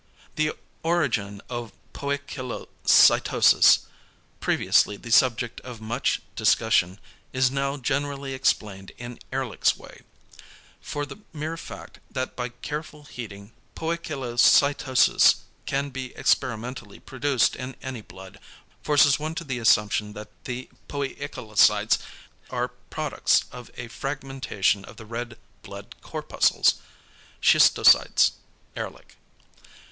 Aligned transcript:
The 0.35 0.53
origin 0.81 1.43
of 1.47 1.73
poikilocytosis, 1.93 3.81
previously 4.39 4.97
the 4.97 5.11
subject 5.11 5.61
of 5.61 5.79
much 5.79 6.23
discussion, 6.35 6.99
is 7.33 7.51
now 7.51 7.77
generally 7.77 8.33
explained 8.33 8.93
in 8.97 9.19
Ehrlich's 9.31 9.77
way. 9.77 10.01
For 10.81 11.05
the 11.05 11.19
mere 11.33 11.55
fact, 11.55 11.99
that 12.09 12.35
by 12.35 12.49
careful 12.49 13.03
heating, 13.03 13.53
poikilocytosis 13.75 15.35
can 15.67 15.91
be 15.91 16.15
experimentally 16.15 16.99
produced 16.99 17.55
in 17.55 17.75
any 17.83 18.01
blood, 18.01 18.39
forces 18.81 19.19
one 19.19 19.35
to 19.35 19.43
the 19.43 19.59
assumption 19.59 20.13
that 20.13 20.31
the 20.45 20.67
poikilocytes 20.87 21.99
are 22.49 22.69
products 22.69 23.43
of 23.51 23.69
a 23.77 23.87
fragmentation 23.87 24.83
of 24.83 24.97
the 24.97 25.05
red 25.05 25.37
blood 25.61 25.93
corpuscles 26.01 26.81
("schistocytes," 27.39 28.31
Ehrlich). 28.75 29.15